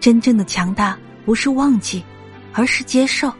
[0.00, 2.04] 真正的强大不是忘记，
[2.52, 3.32] 而是接受。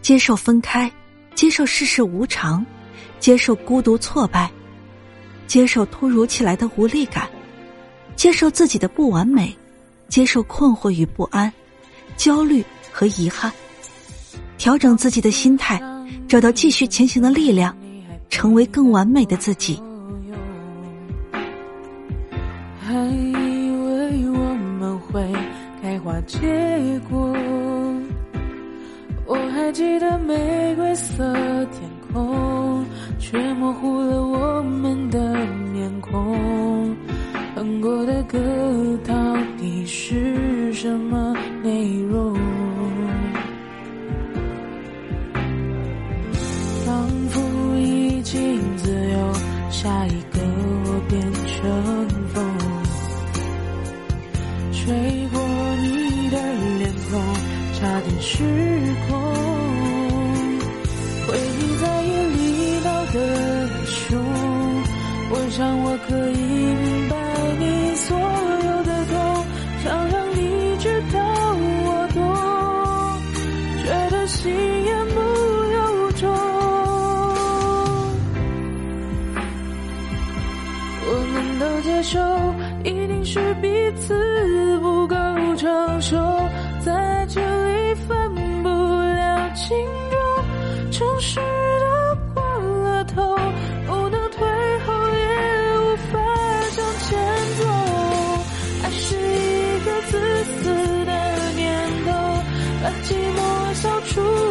[0.00, 0.90] 接受分开，
[1.34, 2.64] 接受世事无常，
[3.20, 4.50] 接受孤独挫败，
[5.46, 7.28] 接受突如其来的无力感，
[8.16, 9.56] 接受自己的不完美，
[10.08, 11.52] 接受困惑与不安，
[12.16, 13.52] 焦虑和遗憾，
[14.58, 15.80] 调整自己的心态，
[16.28, 17.76] 找到继续前行的力量，
[18.28, 19.80] 成为更完美的自己。
[26.26, 27.34] 结果。
[29.26, 31.24] 我还记得玫瑰色
[31.72, 32.84] 天空，
[33.18, 35.18] 却模糊了我们的
[35.72, 36.96] 面孔。
[37.54, 38.38] 哼过的歌
[39.06, 39.14] 到
[39.58, 42.34] 底是什么内容？
[46.84, 47.40] 仿佛
[47.78, 49.32] 已经自由，
[49.70, 50.40] 下一个
[50.86, 52.44] 我变成风，
[54.72, 55.41] 吹过，
[58.04, 58.44] 点失
[59.08, 59.10] 控。
[61.26, 62.38] 回忆在夜里
[62.84, 63.16] 闹得
[63.86, 64.18] 凶，
[65.30, 67.14] 我想我可以明白
[67.58, 67.62] 你
[67.94, 69.14] 所有的痛，
[69.84, 70.40] 想让你
[70.78, 71.18] 知道
[71.84, 72.20] 我懂，
[73.82, 75.20] 觉得心言不
[75.72, 76.22] 由衷。
[81.04, 82.18] 我们都接受，
[82.84, 85.16] 一定是彼此不够
[85.56, 86.16] 成熟，
[104.04, 104.41] true.